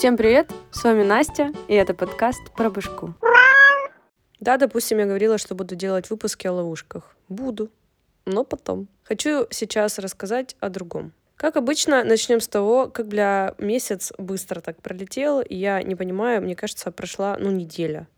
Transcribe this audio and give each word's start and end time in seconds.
Всем 0.00 0.16
привет, 0.16 0.50
с 0.70 0.82
вами 0.82 1.02
Настя, 1.02 1.52
и 1.68 1.74
это 1.74 1.92
подкаст 1.92 2.40
про 2.56 2.70
башку. 2.70 3.12
Да, 4.40 4.56
допустим, 4.56 4.96
я 4.96 5.04
говорила, 5.04 5.36
что 5.36 5.54
буду 5.54 5.74
делать 5.74 6.08
выпуски 6.08 6.46
о 6.46 6.54
ловушках. 6.54 7.14
Буду, 7.28 7.68
но 8.24 8.42
потом. 8.42 8.88
Хочу 9.02 9.46
сейчас 9.50 9.98
рассказать 9.98 10.56
о 10.58 10.70
другом. 10.70 11.12
Как 11.36 11.56
обычно, 11.56 12.02
начнем 12.02 12.40
с 12.40 12.48
того, 12.48 12.88
как, 12.88 13.08
бля, 13.08 13.54
месяц 13.58 14.14
быстро 14.16 14.62
так 14.62 14.80
пролетел, 14.80 15.42
и 15.42 15.54
я 15.54 15.82
не 15.82 15.96
понимаю, 15.96 16.40
мне 16.40 16.56
кажется, 16.56 16.90
прошла, 16.92 17.36
ну, 17.38 17.50
неделя. 17.50 18.08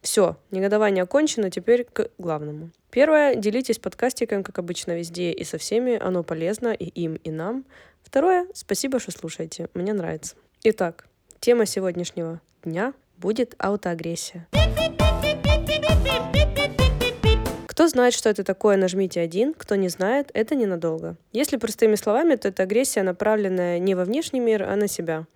Все, 0.00 0.38
негодование 0.50 1.04
окончено, 1.04 1.52
теперь 1.52 1.84
к 1.84 2.10
главному. 2.18 2.70
Первое, 2.90 3.36
делитесь 3.36 3.78
подкастиком, 3.78 4.42
как 4.42 4.58
обычно, 4.58 4.98
везде 4.98 5.30
и 5.30 5.44
со 5.44 5.56
всеми, 5.56 6.00
оно 6.02 6.24
полезно 6.24 6.72
и 6.72 6.86
им, 6.86 7.14
и 7.14 7.30
нам. 7.30 7.64
Второе, 8.02 8.48
спасибо, 8.54 8.98
что 8.98 9.12
слушаете, 9.12 9.68
мне 9.72 9.92
нравится. 9.92 10.34
Итак, 10.64 11.07
тема 11.40 11.66
сегодняшнего 11.66 12.40
дня 12.64 12.94
будет 13.16 13.54
аутоагрессия. 13.58 14.46
Кто 17.66 17.86
знает, 17.86 18.14
что 18.14 18.28
это 18.28 18.42
такое, 18.42 18.76
нажмите 18.76 19.20
один. 19.20 19.54
Кто 19.54 19.76
не 19.76 19.88
знает, 19.88 20.30
это 20.34 20.56
ненадолго. 20.56 21.16
Если 21.32 21.56
простыми 21.56 21.94
словами, 21.94 22.34
то 22.34 22.48
это 22.48 22.64
агрессия, 22.64 23.02
направленная 23.02 23.78
не 23.78 23.94
во 23.94 24.04
внешний 24.04 24.40
мир, 24.40 24.64
а 24.64 24.74
на 24.74 24.88
себя. 24.88 25.26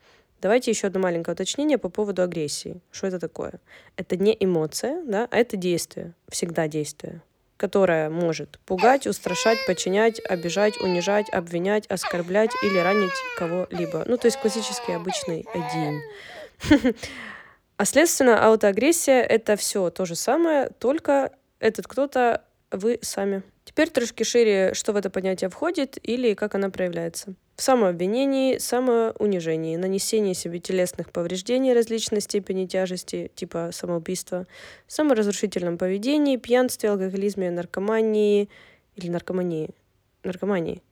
Давайте 0.41 0.73
еще 0.73 0.89
одно 0.89 0.99
маленькое 0.99 1.35
уточнение 1.35 1.79
по 1.79 1.89
поводу 1.89 2.23
агрессии. 2.23 2.81
Что 2.91 3.07
это 3.07 3.21
такое? 3.21 3.55
Это 3.97 4.17
не 4.17 4.37
эмоция, 4.41 5.05
да, 5.05 5.29
а 5.31 5.37
это 5.37 5.57
действие. 5.57 6.15
Всегда 6.29 6.67
действие 6.67 7.23
которое 7.63 8.11
может 8.11 8.59
пугать, 8.67 9.07
устрашать, 9.07 9.65
подчинять, 9.69 10.21
обижать, 10.29 10.81
унижать, 10.81 11.31
обвинять, 11.31 11.87
оскорблять 11.87 12.51
или 12.65 12.77
ранить 12.77 13.13
кого-либо. 13.39 14.03
Ну, 14.09 14.17
то 14.17 14.27
есть 14.27 14.41
классический 14.41 14.93
обычный 14.93 15.47
один. 15.55 16.03
А 17.79 17.85
следственно, 17.85 18.45
аутоагрессия— 18.47 19.23
это 19.37 19.57
все 19.57 19.91
то 19.91 20.05
же 20.05 20.15
самое, 20.15 20.71
только 20.79 21.33
этот 21.59 21.89
кто-то 21.89 22.45
вы 22.71 23.01
сами. 23.03 23.43
Теперь 23.65 23.91
трошки 23.91 24.23
шире, 24.23 24.73
что 24.75 24.93
в 24.93 24.97
это 24.97 25.11
понятие 25.11 25.51
входит 25.51 25.99
или 26.03 26.35
как 26.35 26.55
она 26.55 26.71
проявляется. 26.71 27.35
В 27.57 27.63
самообвинении, 27.63 28.59
самоунижении, 28.59 29.77
нанесении 29.77 30.33
себе 30.33 30.59
телесных 30.59 31.11
повреждений 31.11 31.75
различной 31.75 32.21
степени 32.21 32.67
тяжести, 32.67 33.31
типа 33.35 33.71
самоубийства, 33.73 34.47
саморазрушительном 34.87 35.77
поведении, 35.77 36.39
пьянстве, 36.39 36.91
алкоголизме, 36.91 37.51
наркомании 37.51 38.49
или 38.97 39.11
наркомании, 39.11 39.71
наркомании, 40.25 40.83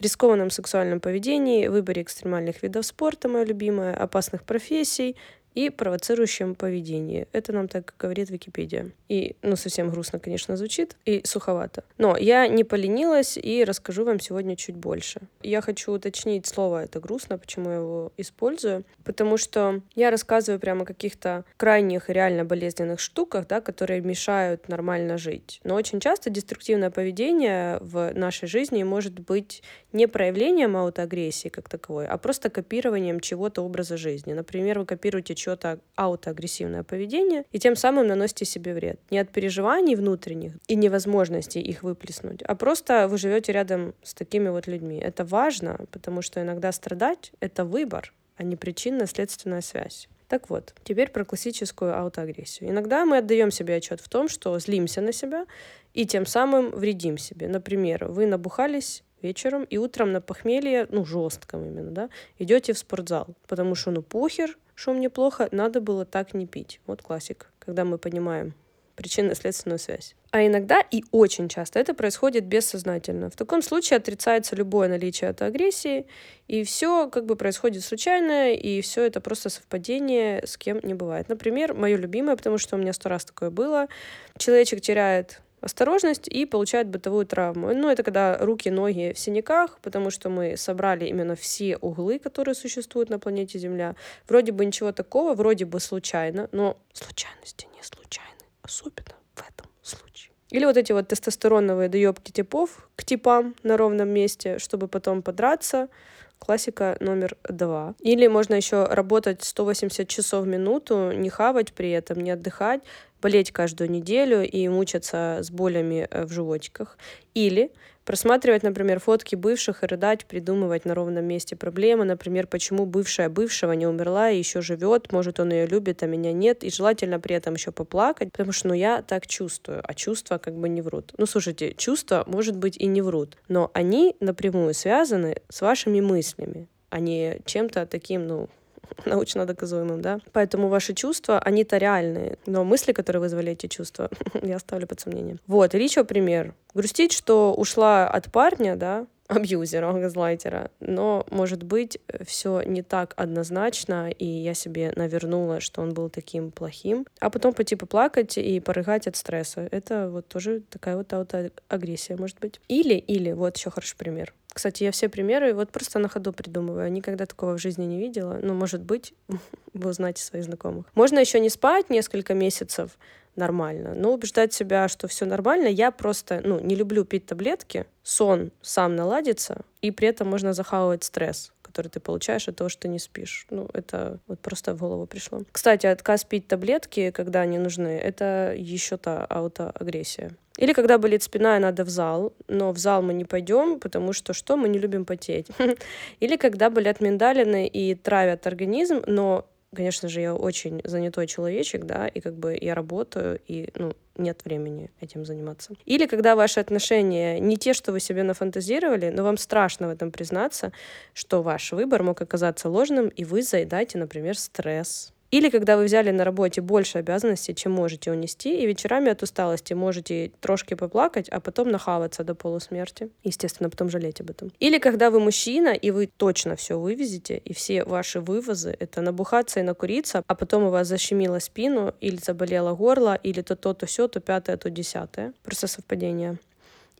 рискованном 0.00 0.50
сексуальном 0.50 1.00
поведении, 1.00 1.68
выборе 1.68 2.02
экстремальных 2.02 2.62
видов 2.62 2.84
спорта, 2.84 3.28
мое 3.28 3.44
любимое, 3.44 3.94
опасных 3.94 4.42
профессий, 4.42 5.16
и 5.58 5.70
провоцирующем 5.70 6.54
поведении. 6.54 7.26
Это 7.32 7.52
нам 7.52 7.66
так 7.66 7.92
говорит 7.98 8.30
Википедия. 8.30 8.92
И, 9.08 9.34
ну, 9.42 9.56
совсем 9.56 9.90
грустно, 9.90 10.20
конечно, 10.20 10.56
звучит 10.56 10.96
и 11.04 11.20
суховато. 11.24 11.82
Но 11.98 12.16
я 12.16 12.46
не 12.46 12.62
поленилась 12.62 13.36
и 13.36 13.64
расскажу 13.64 14.04
вам 14.04 14.20
сегодня 14.20 14.54
чуть 14.54 14.76
больше. 14.76 15.20
Я 15.42 15.60
хочу 15.60 15.90
уточнить 15.90 16.46
слово 16.46 16.84
«это 16.84 17.00
грустно», 17.00 17.38
почему 17.38 17.70
я 17.70 17.76
его 17.76 18.12
использую. 18.16 18.84
Потому 19.02 19.36
что 19.36 19.80
я 19.96 20.12
рассказываю 20.12 20.60
прямо 20.60 20.82
о 20.82 20.86
каких-то 20.86 21.44
крайних 21.56 22.08
реально 22.08 22.44
болезненных 22.44 23.00
штуках, 23.00 23.48
да, 23.48 23.60
которые 23.60 24.00
мешают 24.00 24.68
нормально 24.68 25.18
жить. 25.18 25.60
Но 25.64 25.74
очень 25.74 25.98
часто 25.98 26.30
деструктивное 26.30 26.90
поведение 26.90 27.78
в 27.80 28.12
нашей 28.14 28.46
жизни 28.46 28.84
может 28.84 29.18
быть 29.18 29.64
не 29.92 30.06
проявлением 30.06 30.76
аутоагрессии 30.76 31.48
как 31.48 31.68
таковой, 31.68 32.06
а 32.06 32.16
просто 32.16 32.48
копированием 32.48 33.18
чего-то 33.18 33.62
образа 33.62 33.96
жизни. 33.96 34.34
Например, 34.34 34.78
вы 34.78 34.86
копируете 34.86 35.34
чье-то 35.48 35.80
аутоагрессивное 35.96 36.82
поведение 36.82 37.44
и 37.52 37.58
тем 37.58 37.76
самым 37.76 38.06
наносите 38.06 38.44
себе 38.44 38.74
вред. 38.74 39.00
Не 39.10 39.18
от 39.18 39.30
переживаний 39.30 39.94
внутренних 39.94 40.52
и 40.68 40.76
невозможности 40.76 41.58
их 41.58 41.82
выплеснуть, 41.82 42.42
а 42.42 42.54
просто 42.54 43.08
вы 43.08 43.18
живете 43.18 43.52
рядом 43.52 43.94
с 44.02 44.14
такими 44.14 44.50
вот 44.50 44.66
людьми. 44.66 44.98
Это 44.98 45.24
важно, 45.24 45.80
потому 45.90 46.22
что 46.22 46.42
иногда 46.42 46.72
страдать— 46.72 47.32
это 47.40 47.64
выбор, 47.64 48.12
а 48.36 48.42
не 48.42 48.56
причинно-следственная 48.56 49.62
связь. 49.62 50.08
Так 50.28 50.50
вот, 50.50 50.74
теперь 50.84 51.08
про 51.08 51.24
классическую 51.24 51.98
аутоагрессию. 51.98 52.68
Иногда 52.68 53.06
мы 53.06 53.18
отдаем 53.18 53.50
себе 53.50 53.76
отчет 53.76 54.00
в 54.00 54.08
том, 54.10 54.28
что 54.28 54.58
злимся 54.58 55.00
на 55.00 55.12
себя 55.12 55.46
и 55.94 56.04
тем 56.04 56.26
самым 56.26 56.70
вредим 56.70 57.16
себе. 57.16 57.48
Например, 57.48 58.04
вы 58.04 58.26
набухались 58.26 59.02
вечером 59.22 59.64
и 59.64 59.78
утром 59.78 60.12
на 60.12 60.20
похмелье, 60.20 60.86
ну, 60.90 61.04
жестком 61.04 61.64
именно, 61.64 61.90
да, 61.90 62.10
идете 62.38 62.72
в 62.72 62.78
спортзал, 62.78 63.28
потому 63.46 63.74
что, 63.74 63.90
ну, 63.90 64.02
похер, 64.02 64.56
что 64.78 64.92
мне 64.92 65.10
плохо, 65.10 65.48
надо 65.50 65.80
было 65.80 66.04
так 66.04 66.34
не 66.34 66.46
пить. 66.46 66.80
Вот 66.86 67.02
классик, 67.02 67.50
когда 67.58 67.84
мы 67.84 67.98
понимаем 67.98 68.54
причинно-следственную 68.94 69.78
связь. 69.80 70.14
А 70.30 70.46
иногда 70.46 70.80
и 70.80 71.02
очень 71.10 71.48
часто 71.48 71.80
это 71.80 71.94
происходит 71.94 72.44
бессознательно. 72.44 73.28
В 73.28 73.34
таком 73.34 73.62
случае 73.62 73.96
отрицается 73.96 74.54
любое 74.54 74.88
наличие 74.88 75.30
этой 75.30 75.48
агрессии, 75.48 76.06
и 76.46 76.62
все 76.62 77.08
как 77.08 77.26
бы 77.26 77.34
происходит 77.34 77.82
случайно, 77.84 78.52
и 78.52 78.80
все 78.80 79.04
это 79.04 79.20
просто 79.20 79.50
совпадение 79.50 80.46
с 80.46 80.56
кем 80.56 80.78
не 80.84 80.94
бывает. 80.94 81.28
Например, 81.28 81.74
мое 81.74 81.96
любимое, 81.96 82.36
потому 82.36 82.58
что 82.58 82.76
у 82.76 82.78
меня 82.78 82.92
сто 82.92 83.08
раз 83.08 83.24
такое 83.24 83.50
было, 83.50 83.88
человечек 84.36 84.80
теряет 84.80 85.40
осторожность 85.60 86.28
и 86.28 86.46
получают 86.46 86.88
бытовую 86.88 87.26
травму. 87.26 87.72
Ну, 87.74 87.88
это 87.88 88.02
когда 88.02 88.36
руки, 88.38 88.70
ноги 88.70 89.12
в 89.14 89.18
синяках, 89.18 89.78
потому 89.82 90.10
что 90.10 90.30
мы 90.30 90.56
собрали 90.56 91.06
именно 91.06 91.34
все 91.34 91.76
углы, 91.76 92.18
которые 92.18 92.54
существуют 92.54 93.10
на 93.10 93.18
планете 93.18 93.58
Земля. 93.58 93.94
Вроде 94.28 94.52
бы 94.52 94.64
ничего 94.64 94.92
такого, 94.92 95.34
вроде 95.34 95.64
бы 95.64 95.80
случайно, 95.80 96.48
но 96.52 96.76
случайности 96.92 97.66
не 97.76 97.82
случайны, 97.82 98.44
особенно 98.62 99.14
в 99.34 99.40
этом 99.40 99.66
случае. 99.82 100.32
Или 100.50 100.64
вот 100.64 100.76
эти 100.76 100.92
вот 100.92 101.08
тестостероновые 101.08 101.88
доебки 101.88 102.32
типов 102.32 102.88
к 102.96 103.04
типам 103.04 103.54
на 103.62 103.76
ровном 103.76 104.08
месте, 104.08 104.58
чтобы 104.58 104.88
потом 104.88 105.22
подраться, 105.22 105.88
Классика 106.38 106.96
номер 107.00 107.36
два. 107.48 107.94
Или 108.00 108.26
можно 108.26 108.54
еще 108.54 108.84
работать 108.84 109.42
180 109.44 110.08
часов 110.08 110.44
в 110.44 110.46
минуту, 110.46 111.12
не 111.12 111.30
хавать 111.30 111.72
при 111.72 111.90
этом, 111.90 112.20
не 112.20 112.30
отдыхать, 112.30 112.82
болеть 113.20 113.52
каждую 113.52 113.90
неделю 113.90 114.42
и 114.48 114.68
мучаться 114.68 115.38
с 115.42 115.50
болями 115.50 116.06
э, 116.10 116.24
в 116.24 116.32
животиках. 116.32 116.96
Или 117.34 117.72
просматривать, 118.08 118.62
например, 118.62 119.00
фотки 119.00 119.34
бывших 119.34 119.84
и 119.84 119.86
рыдать, 119.86 120.24
придумывать 120.24 120.86
на 120.86 120.94
ровном 120.94 121.26
месте 121.26 121.56
проблемы, 121.56 122.06
например, 122.06 122.46
почему 122.46 122.86
бывшая 122.86 123.28
бывшего 123.28 123.72
не 123.72 123.86
умерла 123.86 124.30
и 124.30 124.38
еще 124.38 124.62
живет, 124.62 125.12
может, 125.12 125.40
он 125.40 125.52
ее 125.52 125.66
любит, 125.66 126.02
а 126.02 126.06
меня 126.06 126.32
нет, 126.32 126.64
и 126.64 126.70
желательно 126.70 127.20
при 127.20 127.36
этом 127.36 127.52
еще 127.52 127.70
поплакать, 127.70 128.32
потому 128.32 128.52
что, 128.52 128.68
ну, 128.68 128.74
я 128.74 129.02
так 129.02 129.26
чувствую, 129.26 129.82
а 129.84 129.92
чувства 129.92 130.38
как 130.38 130.54
бы 130.54 130.70
не 130.70 130.80
врут. 130.80 131.12
Ну, 131.18 131.26
слушайте, 131.26 131.74
чувства, 131.74 132.24
может 132.26 132.56
быть, 132.56 132.78
и 132.78 132.86
не 132.86 133.02
врут, 133.02 133.36
но 133.46 133.70
они 133.74 134.16
напрямую 134.20 134.72
связаны 134.72 135.42
с 135.50 135.60
вашими 135.60 136.00
мыслями, 136.00 136.66
а 136.88 137.00
не 137.00 137.42
чем-то 137.44 137.84
таким, 137.84 138.26
ну, 138.26 138.48
научно 139.04 139.46
доказуемым, 139.46 140.00
да. 140.00 140.20
Поэтому 140.32 140.68
ваши 140.68 140.94
чувства, 140.94 141.38
они-то 141.38 141.78
реальные, 141.78 142.38
но 142.46 142.64
мысли, 142.64 142.92
которые 142.92 143.20
вызвали 143.20 143.52
эти 143.52 143.66
чувства, 143.66 144.10
я 144.42 144.58
ставлю 144.58 144.86
под 144.86 145.00
сомнение. 145.00 145.38
Вот, 145.46 145.74
или 145.74 145.82
еще 145.82 146.04
пример. 146.04 146.54
Грустить, 146.74 147.12
что 147.12 147.54
ушла 147.54 148.08
от 148.08 148.30
парня, 148.30 148.76
да, 148.76 149.06
абьюзера, 149.28 149.92
газлайтера. 149.92 150.70
Но, 150.80 151.26
может 151.30 151.62
быть, 151.62 151.98
все 152.26 152.62
не 152.62 152.82
так 152.82 153.14
однозначно, 153.16 154.10
и 154.10 154.24
я 154.24 154.54
себе 154.54 154.92
навернула, 154.96 155.60
что 155.60 155.82
он 155.82 155.94
был 155.94 156.08
таким 156.08 156.50
плохим. 156.50 157.06
А 157.20 157.30
потом 157.30 157.54
пойти 157.54 157.76
поплакать 157.76 158.38
и 158.38 158.58
порыгать 158.60 159.06
от 159.06 159.16
стресса. 159.16 159.68
Это 159.70 160.08
вот 160.10 160.28
тоже 160.28 160.62
такая 160.70 160.96
вот 160.96 161.12
аутоагрессия, 161.12 162.16
может 162.16 162.38
быть. 162.40 162.60
Или, 162.68 162.94
или, 162.94 163.32
вот 163.32 163.56
еще 163.56 163.70
хороший 163.70 163.96
пример. 163.96 164.34
Кстати, 164.52 164.82
я 164.82 164.90
все 164.90 165.08
примеры 165.08 165.54
вот 165.54 165.70
просто 165.70 165.98
на 165.98 166.08
ходу 166.08 166.32
придумываю. 166.32 166.90
Никогда 166.90 167.26
такого 167.26 167.56
в 167.56 167.60
жизни 167.60 167.84
не 167.84 167.98
видела. 167.98 168.40
Ну, 168.42 168.54
может 168.54 168.82
быть, 168.82 169.14
вы 169.74 169.90
узнаете 169.90 170.22
своих 170.22 170.46
знакомых. 170.46 170.86
Можно 170.94 171.20
еще 171.20 171.38
не 171.38 171.50
спать 171.50 171.90
несколько 171.90 172.34
месяцев 172.34 172.98
нормально, 173.38 173.94
но 173.94 174.12
убеждать 174.12 174.52
себя, 174.52 174.88
что 174.88 175.08
все 175.08 175.24
нормально. 175.24 175.68
Я 175.68 175.90
просто, 175.90 176.40
ну, 176.44 176.60
не 176.60 176.74
люблю 176.74 177.04
пить 177.04 177.26
таблетки. 177.26 177.86
Сон 178.02 178.50
сам 178.60 178.96
наладится, 178.96 179.62
и 179.80 179.90
при 179.90 180.08
этом 180.08 180.28
можно 180.28 180.52
захавывать 180.52 181.04
стресс 181.04 181.52
который 181.68 181.90
ты 181.90 182.00
получаешь 182.00 182.48
от 182.48 182.56
того, 182.56 182.70
что 182.70 182.82
ты 182.82 182.88
не 182.88 182.98
спишь. 182.98 183.46
Ну, 183.50 183.68
это 183.74 184.18
вот 184.26 184.40
просто 184.40 184.74
в 184.74 184.80
голову 184.80 185.06
пришло. 185.06 185.42
Кстати, 185.52 185.86
отказ 185.86 186.24
пить 186.24 186.48
таблетки, 186.48 187.10
когда 187.10 187.42
они 187.42 187.58
нужны, 187.58 187.88
это 187.88 188.54
еще 188.56 188.96
та 188.96 189.24
аутоагрессия. 189.24 190.32
Или 190.56 190.72
когда 190.72 190.98
болит 190.98 191.22
спина, 191.22 191.56
и 191.56 191.60
надо 191.60 191.84
в 191.84 191.88
зал, 191.88 192.32
но 192.48 192.72
в 192.72 192.78
зал 192.78 193.02
мы 193.02 193.14
не 193.14 193.24
пойдем, 193.24 193.78
потому 193.78 194.12
что 194.12 194.32
что? 194.32 194.56
Мы 194.56 194.68
не 194.68 194.78
любим 194.78 195.04
потеть. 195.04 195.46
Или 196.20 196.36
когда 196.36 196.68
болят 196.68 197.00
миндалины 197.00 197.68
и 197.68 197.94
травят 197.94 198.46
организм, 198.48 199.02
но 199.06 199.46
конечно 199.74 200.08
же, 200.08 200.20
я 200.20 200.34
очень 200.34 200.80
занятой 200.84 201.26
человечек, 201.26 201.84
да, 201.84 202.08
и 202.08 202.20
как 202.20 202.34
бы 202.34 202.56
я 202.60 202.74
работаю, 202.74 203.40
и, 203.46 203.70
ну, 203.74 203.92
нет 204.16 204.44
времени 204.44 204.90
этим 205.00 205.24
заниматься. 205.24 205.74
Или 205.84 206.06
когда 206.06 206.36
ваши 206.36 206.60
отношения 206.60 207.38
не 207.38 207.56
те, 207.56 207.72
что 207.72 207.92
вы 207.92 208.00
себе 208.00 208.22
нафантазировали, 208.22 209.10
но 209.10 209.22
вам 209.22 209.36
страшно 209.36 209.88
в 209.88 209.90
этом 209.90 210.10
признаться, 210.10 210.72
что 211.14 211.42
ваш 211.42 211.72
выбор 211.72 212.02
мог 212.02 212.20
оказаться 212.20 212.68
ложным, 212.68 213.08
и 213.08 213.24
вы 213.24 213.42
заедаете, 213.42 213.98
например, 213.98 214.36
стресс 214.36 215.12
или 215.30 215.50
когда 215.50 215.76
вы 215.76 215.84
взяли 215.84 216.10
на 216.10 216.24
работе 216.24 216.60
больше 216.60 216.98
обязанностей, 216.98 217.54
чем 217.54 217.72
можете 217.72 218.10
унести, 218.10 218.62
и 218.62 218.66
вечерами 218.66 219.10
от 219.10 219.22
усталости 219.22 219.74
можете 219.74 220.32
трошки 220.40 220.74
поплакать, 220.74 221.28
а 221.28 221.40
потом 221.40 221.70
нахаваться 221.70 222.24
до 222.24 222.34
полусмерти. 222.34 223.10
Естественно, 223.24 223.68
потом 223.68 223.90
жалеть 223.90 224.20
об 224.20 224.30
этом. 224.30 224.50
Или 224.58 224.78
когда 224.78 225.10
вы 225.10 225.20
мужчина, 225.20 225.68
и 225.68 225.90
вы 225.90 226.06
точно 226.06 226.56
все 226.56 226.78
вывезете, 226.78 227.38
и 227.44 227.52
все 227.52 227.84
ваши 227.84 228.20
вывозы— 228.20 228.74
это 228.80 229.02
набухаться 229.02 229.60
и 229.60 229.62
накуриться, 229.62 230.22
а 230.26 230.34
потом 230.34 230.64
у 230.64 230.70
вас 230.70 230.88
защемило 230.88 231.38
спину, 231.40 231.94
или 232.00 232.16
заболело 232.16 232.74
горло, 232.74 233.14
или 233.14 233.42
то 233.42 233.54
то, 233.56 233.74
то 233.74 233.86
все, 233.86 234.08
то 234.08 234.20
пятое, 234.20 234.56
то 234.56 234.70
десятое. 234.70 235.34
Просто 235.42 235.66
совпадение. 235.66 236.38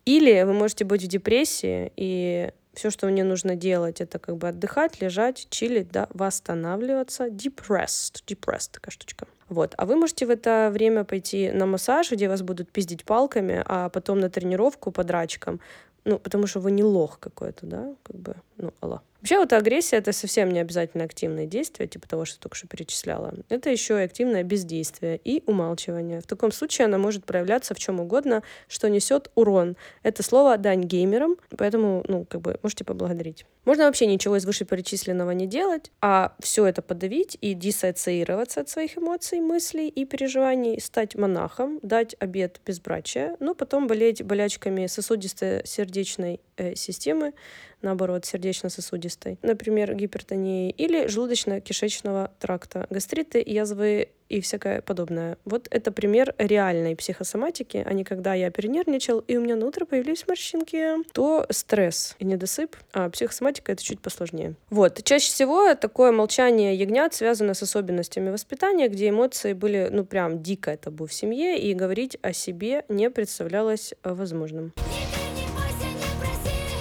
Или 0.04 0.42
вы 0.42 0.54
можете 0.54 0.84
быть 0.84 1.02
в 1.02 1.06
депрессии, 1.06 1.92
и 1.96 2.50
все, 2.78 2.90
что 2.90 3.08
мне 3.08 3.24
нужно 3.24 3.56
делать, 3.56 4.00
это 4.00 4.20
как 4.20 4.36
бы 4.36 4.48
отдыхать, 4.48 5.00
лежать, 5.00 5.48
чилить, 5.50 5.90
да, 5.90 6.06
восстанавливаться. 6.14 7.26
Depressed. 7.26 8.22
Depressed 8.24 8.70
такая 8.72 8.92
штучка. 8.92 9.26
Вот. 9.48 9.74
А 9.76 9.84
вы 9.84 9.96
можете 9.96 10.26
в 10.26 10.30
это 10.30 10.70
время 10.72 11.02
пойти 11.04 11.50
на 11.50 11.66
массаж, 11.66 12.12
где 12.12 12.28
вас 12.28 12.42
будут 12.42 12.70
пиздить 12.70 13.04
палками, 13.04 13.62
а 13.66 13.88
потом 13.88 14.20
на 14.20 14.30
тренировку 14.30 14.92
по 14.92 15.02
драчкам. 15.02 15.60
Ну, 16.04 16.20
потому 16.20 16.46
что 16.46 16.60
вы 16.60 16.70
не 16.70 16.84
лох 16.84 17.18
какой-то, 17.18 17.66
да, 17.66 17.94
как 18.04 18.16
бы, 18.16 18.36
ну, 18.56 18.72
алло. 18.80 19.00
Вообще 19.20 19.38
вот 19.38 19.52
агрессия— 19.52 19.96
это 19.98 20.12
совсем 20.12 20.50
не 20.50 20.60
обязательно 20.60 21.02
активные 21.02 21.46
действия, 21.46 21.88
типа 21.88 22.08
того, 22.08 22.24
что 22.24 22.38
только 22.38 22.56
что 22.56 22.68
перечисляла. 22.68 23.34
Это 23.48 23.68
еще 23.68 23.98
и 24.00 24.04
активное 24.04 24.44
бездействие 24.44 25.20
и 25.24 25.42
умалчивание. 25.46 26.20
В 26.20 26.26
таком 26.26 26.52
случае 26.52 26.84
она 26.84 26.98
может 26.98 27.24
проявляться 27.24 27.74
в 27.74 27.78
чем 27.80 27.98
угодно, 27.98 28.44
что 28.68 28.88
несет 28.88 29.32
урон. 29.34 29.76
Это 30.04 30.22
слово 30.22 30.56
дань 30.56 30.84
геймерам, 30.84 31.36
поэтому, 31.56 32.04
ну, 32.06 32.26
как 32.26 32.42
бы, 32.42 32.60
можете 32.62 32.84
поблагодарить. 32.84 33.44
Можно 33.64 33.86
вообще 33.86 34.06
ничего 34.06 34.36
из 34.36 34.46
вышеперечисленного 34.46 35.32
не 35.32 35.48
делать, 35.48 35.90
а 36.00 36.36
все 36.38 36.64
это 36.66 36.80
подавить 36.80 37.36
и 37.40 37.54
диссоциироваться 37.54 38.60
от 38.60 38.68
своих 38.68 38.96
эмоций, 38.98 39.40
мыслей 39.40 39.88
и 39.88 40.04
переживаний, 40.04 40.80
стать 40.80 41.16
монахом, 41.16 41.80
дать 41.82 42.14
обед 42.20 42.60
безбрачия, 42.64 43.36
но 43.40 43.56
потом 43.56 43.88
болеть 43.88 44.22
болячками 44.22 44.86
сосудисто-сердечной 44.86 46.40
системы, 46.74 47.32
наоборот, 47.82 48.24
сердечно-сосудистой, 48.24 49.38
например, 49.42 49.94
гипертонии, 49.94 50.70
или 50.70 51.06
желудочно-кишечного 51.06 52.30
тракта, 52.38 52.86
гастриты, 52.90 53.42
язвы 53.44 54.08
и 54.28 54.40
всякое 54.40 54.82
подобное. 54.82 55.38
Вот 55.44 55.68
это 55.70 55.90
пример 55.90 56.34
реальной 56.38 56.96
психосоматики, 56.96 57.82
а 57.86 57.92
не 57.92 58.04
когда 58.04 58.34
я 58.34 58.50
перенервничал, 58.50 59.20
и 59.20 59.36
у 59.36 59.40
меня 59.40 59.56
на 59.56 59.66
утро 59.66 59.84
появились 59.86 60.26
морщинки, 60.28 61.02
то 61.12 61.46
стресс 61.50 62.14
и 62.18 62.24
недосып, 62.24 62.76
а 62.92 63.08
психосоматика— 63.08 63.72
это 63.72 63.82
чуть 63.82 64.00
посложнее. 64.00 64.54
Вот. 64.70 65.02
Чаще 65.02 65.30
всего 65.30 65.74
такое 65.74 66.12
молчание 66.12 66.74
ягнят 66.74 67.14
связано 67.14 67.54
с 67.54 67.62
особенностями 67.62 68.30
воспитания, 68.30 68.88
где 68.88 69.08
эмоции 69.08 69.54
были, 69.54 69.88
ну, 69.90 70.04
прям 70.04 70.42
дико 70.42 70.76
табу 70.76 71.06
в 71.06 71.12
семье, 71.12 71.58
и 71.58 71.72
говорить 71.72 72.18
о 72.20 72.32
себе 72.32 72.84
не 72.88 73.10
представлялось 73.10 73.94
возможным. 74.02 74.72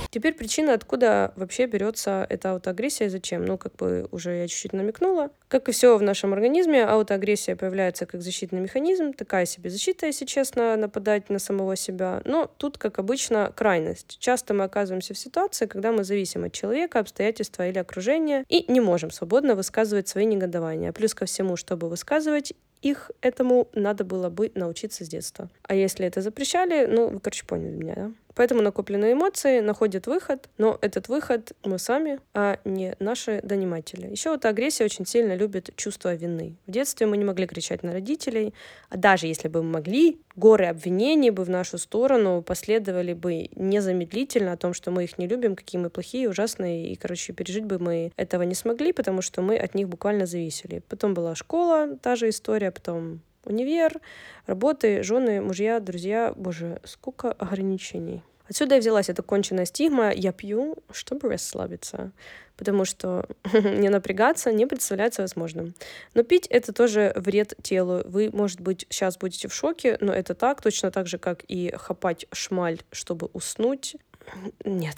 Теперь 0.10 0.34
причина, 0.34 0.74
откуда 0.74 1.34
вообще 1.36 1.66
берется 1.66 2.26
эта 2.30 2.52
аутоагрессия 2.52 3.08
и 3.08 3.10
зачем. 3.10 3.46
Ну, 3.46 3.58
как 3.58 3.76
бы 3.76 4.08
уже 4.12 4.38
я 4.38 4.48
чуть-чуть 4.48 4.74
намекнула. 4.74 5.30
Как 5.48 5.70
и 5.70 5.72
все 5.72 5.98
в 5.98 6.02
нашем 6.02 6.34
организме, 6.34 6.84
аутоагрессия 6.84 7.56
появляется 7.56 8.06
как 8.06 8.22
защитный 8.22 8.60
механизм, 8.60 9.14
такая 9.14 9.46
себе 9.46 9.70
защита, 9.70 10.06
если 10.06 10.26
честно, 10.26 10.76
нападать 10.76 11.30
на 11.30 11.40
самого 11.40 11.76
себя. 11.76 12.22
Но 12.26 12.50
тут, 12.58 12.78
как 12.78 13.00
обычно, 13.00 13.52
крайность. 13.56 14.18
Часто 14.20 14.54
мы 14.54 14.64
оказываемся 14.64 15.14
в 15.14 15.18
ситуации, 15.18 15.66
когда 15.66 15.92
мы 15.92 16.04
зависим 16.04 16.44
от 16.44 16.54
человека, 16.54 17.00
обстоятельства 17.00 17.68
или 17.68 17.78
окружения 17.78 18.46
и 18.50 18.72
не 18.72 18.80
можем 18.80 19.12
свободно 19.12 19.56
высказывать 19.56 20.08
свои 20.08 20.26
негодования. 20.26 20.92
Плюс 20.92 21.14
ко 21.14 21.26
всему, 21.26 21.56
чтобы 21.56 21.90
высказывать 21.90 22.54
их 22.82 23.12
этому 23.22 23.70
надо 23.74 24.04
было 24.04 24.30
бы 24.30 24.52
научиться 24.56 25.04
с 25.04 25.08
детства. 25.08 25.50
А 25.64 25.76
если 25.76 26.06
это 26.06 26.22
запрещали, 26.22 26.86
ну, 26.86 27.08
вы, 27.08 27.20
короче, 27.20 27.46
поняли 27.46 27.76
меня, 27.76 27.96
да? 27.96 28.12
Поэтому 28.38 28.62
накопленные 28.62 29.14
эмоции 29.14 29.62
находят 29.62 30.06
выход, 30.06 30.48
но 30.60 30.78
этот 30.82 31.08
выход 31.08 31.54
мы 31.66 31.80
сами, 31.80 32.20
а 32.36 32.60
не 32.66 32.96
наши 33.00 33.42
дониматели. 33.42 34.12
Еще 34.12 34.30
вот 34.30 34.46
агрессия 34.46 34.86
очень 34.86 35.08
сильно 35.08 35.36
любит 35.36 35.76
чувство 35.76 36.14
вины. 36.14 36.56
В 36.68 36.72
детстве 36.72 37.08
мы 37.08 37.18
не 37.18 37.26
могли 37.26 37.48
кричать 37.48 37.82
на 37.82 37.92
родителей, 37.94 38.54
а 38.90 38.98
даже 38.98 39.26
если 39.26 39.48
бы 39.48 39.64
мы 39.64 39.72
могли, 39.72 40.20
горы 40.36 40.68
обвинений 40.68 41.32
бы 41.32 41.44
в 41.46 41.50
нашу 41.50 41.80
сторону 41.80 42.44
последовали 42.44 43.14
бы 43.14 43.50
незамедлительно 43.56 44.52
о 44.52 44.58
том, 44.58 44.76
что 44.76 44.92
мы 44.92 45.06
их 45.06 45.18
не 45.18 45.28
любим, 45.28 45.56
какие 45.56 45.82
мы 45.82 45.90
плохие, 45.90 46.30
ужасные, 46.30 46.92
и, 46.92 46.96
короче, 46.96 47.34
пережить 47.34 47.66
бы 47.66 47.80
мы 47.80 48.12
этого 48.18 48.44
не 48.44 48.54
смогли, 48.54 48.94
потому 48.94 49.24
что 49.24 49.42
мы 49.42 49.58
от 49.58 49.74
них 49.74 49.90
буквально 49.90 50.28
зависели. 50.28 50.84
Потом 50.88 51.16
была 51.16 51.34
школа, 51.34 51.98
та 52.04 52.16
же 52.16 52.30
история, 52.30 52.70
потом 52.70 53.22
универ, 53.48 54.00
работы, 54.46 55.04
жены, 55.04 55.42
мужья, 55.42 55.80
друзья. 55.80 56.34
Боже, 56.36 56.80
сколько 56.84 57.32
ограничений. 57.32 58.22
Отсюда 58.50 58.78
и 58.78 58.80
взялась 58.80 59.10
эта 59.10 59.24
конченная 59.24 59.66
стигма 59.66 60.12
«я 60.12 60.32
пью, 60.32 60.78
чтобы 60.92 61.30
расслабиться», 61.30 62.12
потому 62.56 62.86
что 62.86 63.28
не 63.54 63.90
напрягаться 63.90 64.52
не 64.52 64.66
представляется 64.66 65.22
возможным. 65.22 65.74
Но 66.14 66.24
пить— 66.24 66.48
это 66.50 66.72
тоже 66.72 67.12
вред 67.16 67.56
телу. 67.62 68.04
Вы, 68.06 68.30
может 68.32 68.62
быть, 68.62 68.86
сейчас 68.90 69.18
будете 69.18 69.48
в 69.48 69.54
шоке, 69.54 69.98
но 70.00 70.14
это 70.14 70.34
так, 70.34 70.62
точно 70.62 70.92
так 70.92 71.08
же, 71.08 71.18
как 71.18 71.44
и 71.48 71.74
хапать 71.76 72.26
шмаль, 72.32 72.80
чтобы 72.92 73.30
уснуть. 73.34 73.98
Нет, 74.64 74.98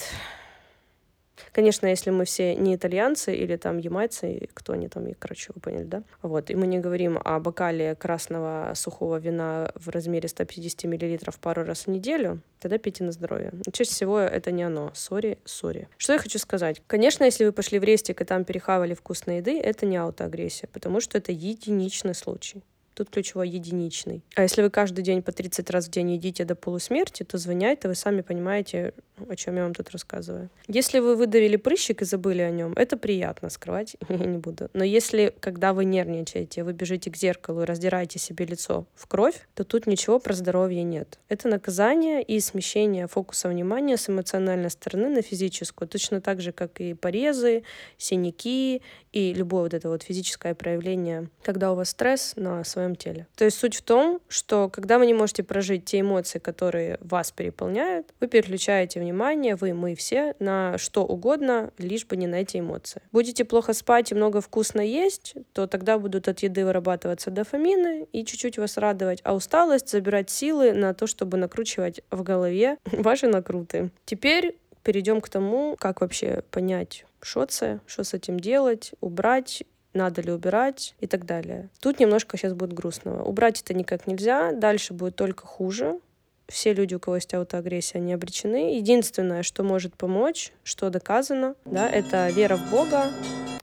Конечно, 1.51 1.87
если 1.87 2.09
мы 2.09 2.25
все 2.25 2.55
не 2.55 2.75
итальянцы 2.75 3.35
или 3.35 3.55
там 3.55 3.77
ямайцы, 3.77 4.49
кто 4.53 4.73
они 4.73 4.87
там, 4.87 5.05
короче, 5.17 5.51
вы 5.53 5.61
поняли, 5.61 5.83
да? 5.83 6.03
Вот, 6.21 6.49
и 6.49 6.55
мы 6.55 6.67
не 6.67 6.79
говорим 6.79 7.19
о 7.23 7.39
бокале 7.39 7.95
красного 7.95 8.73
сухого 8.75 9.17
вина 9.17 9.71
в 9.75 9.89
размере 9.89 10.27
150 10.27 10.83
миллилитров 10.85 11.39
пару 11.39 11.63
раз 11.63 11.85
в 11.85 11.87
неделю, 11.87 12.41
тогда 12.59 12.77
пейте 12.77 13.03
на 13.03 13.11
здоровье. 13.11 13.51
Чаще 13.71 13.91
всего 13.91 14.19
это 14.19 14.51
не 14.51 14.63
оно. 14.63 14.91
Sorry, 14.93 15.39
sorry. 15.45 15.87
Что 15.97 16.13
я 16.13 16.19
хочу 16.19 16.39
сказать? 16.39 16.81
Конечно, 16.87 17.23
если 17.23 17.45
вы 17.45 17.51
пошли 17.51 17.79
в 17.79 17.83
рестик 17.83 18.21
и 18.21 18.25
там 18.25 18.43
перехавали 18.43 18.93
вкусной 18.93 19.37
еды, 19.37 19.59
это 19.59 19.85
не 19.85 19.97
аутоагрессия, 19.97 20.69
потому 20.71 21.01
что 21.01 21.17
это 21.17 21.31
единичный 21.31 22.15
случай. 22.15 22.63
Тут 22.99 23.11
ключевой 23.11 23.47
единичный. 23.47 24.25
А 24.35 24.41
если 24.41 24.61
вы 24.61 24.69
каждый 24.69 25.03
день 25.03 25.21
по 25.21 25.31
30 25.31 25.69
раз 25.69 25.87
в 25.87 25.89
день 25.89 26.11
едите 26.11 26.43
до 26.43 26.53
полусмерти, 26.53 27.23
то 27.23 27.37
звоняет, 27.37 27.85
и 27.85 27.87
вы 27.87 27.95
сами 27.95 28.19
понимаете, 28.19 28.93
о 29.29 29.37
чем 29.37 29.55
я 29.55 29.63
вам 29.63 29.73
тут 29.73 29.89
рассказываю. 29.91 30.49
Если 30.67 30.99
вы 30.99 31.15
выдавили 31.15 31.55
прыщик 31.55 32.01
и 32.01 32.05
забыли 32.05 32.41
о 32.41 32.51
нем, 32.51 32.73
это 32.73 32.97
приятно, 32.97 33.49
скрывать 33.49 33.95
я 34.09 34.17
не 34.17 34.37
буду. 34.37 34.69
Но 34.73 34.83
если, 34.83 35.33
когда 35.39 35.71
вы 35.71 35.85
нервничаете, 35.85 36.65
вы 36.65 36.73
бежите 36.73 37.09
к 37.09 37.15
зеркалу 37.15 37.61
и 37.61 37.65
раздираете 37.65 38.19
себе 38.19 38.43
лицо 38.43 38.85
в 38.95 39.07
кровь, 39.07 39.47
то 39.55 39.63
тут 39.63 39.87
ничего 39.87 40.19
про 40.19 40.33
здоровье 40.33 40.83
нет. 40.83 41.19
Это 41.29 41.47
наказание 41.47 42.21
и 42.21 42.41
смещение 42.41 43.07
фокуса 43.07 43.47
внимания 43.47 43.95
с 43.95 44.09
эмоциональной 44.09 44.71
стороны 44.71 45.07
на 45.07 45.21
физическую, 45.21 45.87
точно 45.87 46.19
так 46.19 46.41
же, 46.41 46.51
как 46.51 46.81
и 46.81 46.93
порезы, 46.95 47.63
синяки 47.97 48.81
и 49.11 49.33
любое 49.33 49.63
вот 49.63 49.73
это 49.73 49.89
вот 49.89 50.03
физическое 50.03 50.53
проявление, 50.53 51.29
когда 51.43 51.71
у 51.71 51.75
вас 51.75 51.89
стресс 51.89 52.33
на 52.35 52.63
своем 52.63 52.88
теле. 52.95 53.27
То 53.35 53.45
есть 53.45 53.57
суть 53.57 53.75
в 53.75 53.81
том, 53.81 54.19
что 54.27 54.69
когда 54.69 54.99
вы 54.99 55.05
не 55.05 55.13
можете 55.13 55.43
прожить 55.43 55.85
те 55.85 56.01
эмоции, 56.01 56.39
которые 56.39 56.97
вас 57.01 57.31
переполняют, 57.31 58.07
вы 58.19 58.27
переключаете 58.27 58.99
внимание, 58.99 59.55
вы, 59.55 59.73
мы 59.73 59.95
все, 59.95 60.35
на 60.39 60.77
что 60.77 61.05
угодно, 61.05 61.71
лишь 61.77 62.05
бы 62.05 62.17
не 62.17 62.27
на 62.27 62.35
эти 62.35 62.57
эмоции. 62.57 63.01
Будете 63.11 63.45
плохо 63.45 63.73
спать 63.73 64.11
и 64.11 64.15
много 64.15 64.41
вкусно 64.41 64.81
есть, 64.81 65.35
то 65.53 65.67
тогда 65.67 65.97
будут 65.97 66.27
от 66.27 66.39
еды 66.39 66.65
вырабатываться 66.65 67.31
дофамины 67.31 68.07
и 68.11 68.25
чуть-чуть 68.25 68.57
вас 68.57 68.77
радовать, 68.77 69.21
а 69.23 69.35
усталость 69.35 69.89
забирать 69.89 70.29
силы 70.29 70.73
на 70.73 70.93
то, 70.93 71.07
чтобы 71.07 71.37
накручивать 71.37 72.01
в 72.11 72.23
голове 72.23 72.77
ваши 72.85 73.27
накруты. 73.27 73.91
Теперь 74.05 74.57
перейдем 74.83 75.21
к 75.21 75.29
тому, 75.29 75.75
как 75.77 76.01
вообще 76.01 76.43
понять, 76.51 77.05
что 77.21 77.45
це, 77.45 77.79
что 77.85 78.03
с 78.03 78.13
этим 78.13 78.39
делать, 78.39 78.93
убрать 79.01 79.63
надо 79.93 80.21
ли 80.21 80.31
убирать 80.31 80.95
и 80.99 81.07
так 81.07 81.25
далее. 81.25 81.69
Тут 81.79 81.99
немножко 81.99 82.37
сейчас 82.37 82.53
будет 82.53 82.73
грустного. 82.73 83.23
Убрать 83.23 83.61
это 83.61 83.73
никак 83.73 84.07
нельзя, 84.07 84.51
дальше 84.51 84.93
будет 84.93 85.15
только 85.15 85.45
хуже. 85.45 85.99
Все 86.47 86.73
люди, 86.73 86.95
у 86.95 86.99
кого 86.99 87.17
есть 87.17 87.33
аутоагрессия, 87.33 88.01
они 88.01 88.13
обречены. 88.13 88.75
Единственное, 88.75 89.43
что 89.43 89.63
может 89.63 89.95
помочь, 89.95 90.51
что 90.63 90.89
доказано, 90.89 91.55
да, 91.65 91.87
это 91.87 92.29
вера 92.29 92.55
в 92.55 92.71
Бога, 92.71 93.05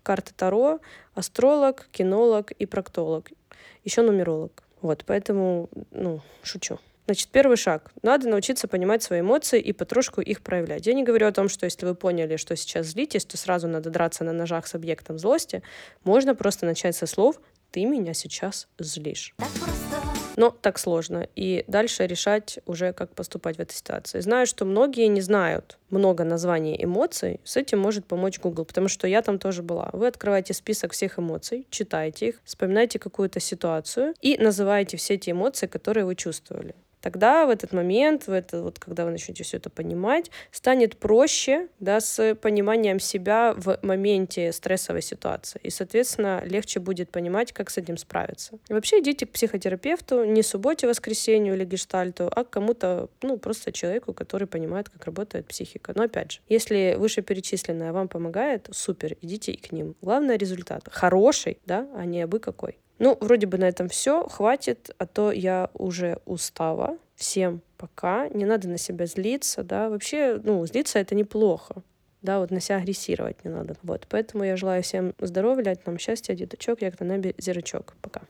карта 0.03 0.33
Таро, 0.35 0.79
астролог, 1.15 1.89
кинолог 1.91 2.53
и 2.53 2.65
проктолог. 2.67 3.31
Еще 3.83 4.03
нумеролог. 4.03 4.63
Вот, 4.83 5.03
поэтому, 5.05 5.69
ну, 5.91 6.21
шучу. 6.43 6.79
Значит, 7.07 7.29
первый 7.29 7.57
шаг. 7.57 7.93
Надо 8.03 8.29
научиться 8.29 8.67
понимать 8.67 9.03
свои 9.03 9.21
эмоции 9.21 9.61
и 9.61 9.73
потрошку 9.73 10.21
их 10.21 10.43
проявлять. 10.43 10.87
Я 10.87 10.93
не 10.93 11.05
говорю 11.05 11.29
о 11.29 11.33
том, 11.33 11.49
что 11.49 11.65
если 11.65 11.87
вы 11.87 11.95
поняли, 11.95 12.37
что 12.37 12.57
сейчас 12.57 12.87
злитесь, 12.87 13.25
то 13.25 13.37
сразу 13.37 13.69
надо 13.69 13.91
драться 13.91 14.25
на 14.25 14.33
ножах 14.33 14.67
с 14.67 14.75
объектом 14.75 15.17
злости. 15.19 15.63
Можно 16.03 16.35
просто 16.35 16.67
начать 16.67 16.97
со 16.97 17.07
слов 17.07 17.41
«ты 17.71 17.85
меня 17.85 18.13
сейчас 18.13 18.67
злишь». 18.79 19.35
Но 20.37 20.51
так 20.51 20.79
сложно. 20.79 21.29
И 21.35 21.65
дальше 21.67 22.07
решать 22.07 22.59
уже, 22.67 22.93
как 22.93 23.15
поступать 23.15 23.57
в 23.57 23.61
этой 23.61 23.75
ситуации. 23.75 24.21
Знаю, 24.21 24.47
что 24.47 24.65
многие 24.65 25.07
не 25.07 25.23
знают 25.23 25.79
много 25.89 26.25
названий 26.25 26.77
эмоций. 26.79 27.41
С 27.43 27.57
этим 27.57 27.79
может 27.79 28.05
помочь 28.05 28.39
Google, 28.39 28.67
потому 28.67 28.89
что 28.89 29.07
я 29.07 29.23
там 29.23 29.39
тоже 29.39 29.63
была. 29.63 29.89
Вы 29.93 30.09
открываете 30.09 30.53
список 30.53 30.93
всех 30.93 31.19
эмоций, 31.19 31.67
читаете 31.71 32.29
их, 32.29 32.41
вспоминаете 32.45 32.99
какую-то 32.99 33.41
ситуацию 33.41 34.15
и 34.21 34.37
называете 34.37 34.99
все 34.99 35.15
эти 35.15 35.31
эмоции, 35.31 35.67
которые 35.67 36.05
вы 36.05 36.17
чувствовали. 36.17 36.75
Тогда 37.07 37.47
в 37.47 37.51
этот 37.51 37.73
момент, 37.73 38.27
в 38.27 38.33
это, 38.33 38.63
вот, 38.63 38.81
когда 38.81 39.05
вы 39.05 39.13
начнете 39.13 39.45
все 39.45 39.59
это 39.59 39.71
понимать, 39.71 40.29
станет 40.51 40.97
проще 40.97 41.69
да, 41.79 42.01
с 42.01 42.35
пониманием 42.35 42.99
себя 42.99 43.55
в 43.57 43.79
моменте 43.83 44.51
стрессовой 44.51 45.03
ситуации. 45.03 45.61
И, 45.63 45.71
соответственно, 45.71 46.43
легче 46.45 46.81
будет 46.81 47.11
понимать, 47.11 47.53
как 47.53 47.71
с 47.71 47.79
этим 47.79 47.97
справиться. 47.97 48.59
И 48.69 48.73
вообще 48.73 48.99
идите 48.99 49.25
к 49.25 49.31
психотерапевту 49.31 50.25
не 50.25 50.43
субботе, 50.43 50.89
воскресенью 50.89 51.55
или 51.55 51.65
гештальту, 51.65 52.29
а 52.35 52.43
к 52.43 52.51
кому-то, 52.51 53.09
ну, 53.23 53.39
просто 53.39 53.71
человеку, 53.71 54.13
который 54.13 54.49
понимает, 54.49 54.89
как 54.89 55.05
работает 55.05 55.47
психика. 55.47 55.93
Но 55.95 56.03
опять 56.03 56.33
же, 56.33 56.41
если 56.49 56.97
вышеперечисленное 56.99 57.93
вам 57.93 58.09
помогает, 58.09 58.69
супер, 58.73 59.17
идите 59.21 59.53
и 59.53 59.57
к 59.57 59.71
ним. 59.71 59.95
Главное 60.03 60.37
результат. 60.37 60.89
Хороший, 60.91 61.59
да, 61.67 61.87
а 61.95 62.05
не 62.05 62.23
абы 62.23 62.41
какой. 62.41 62.81
Ну, 62.99 63.17
вроде 63.21 63.47
бы 63.47 63.59
на 63.59 63.65
этом 63.65 63.89
все. 63.89 64.27
Хватит, 64.29 64.91
а 64.99 65.07
то 65.07 65.33
я 65.33 65.71
уже 65.75 66.19
устала. 66.25 66.99
Всем 67.15 67.63
пока. 67.77 68.29
Не 68.29 68.45
надо 68.45 68.69
на 68.69 68.79
себя 68.79 69.07
злиться, 69.07 69.63
да. 69.63 69.89
Вообще, 69.89 70.41
ну, 70.43 70.65
злиться 70.67 70.99
это 70.99 71.15
неплохо. 71.15 71.83
Да, 72.23 72.41
вот 72.41 72.51
на 72.51 72.61
себя 72.61 72.79
агрессировать 72.79 73.45
не 73.45 73.51
надо. 73.51 73.77
Вот, 73.83 74.07
поэтому 74.09 74.45
я 74.45 74.57
желаю 74.57 74.83
всем 74.83 75.15
здоровья, 75.21 75.77
нам 75.87 75.99
счастья, 75.99 76.35
деточок, 76.35 76.83
як 76.83 76.99
на 77.01 77.05
небе 77.05 77.35
зірочок. 77.39 77.95
Пока. 78.01 78.23